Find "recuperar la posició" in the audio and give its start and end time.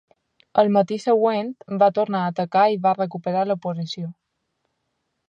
2.97-4.11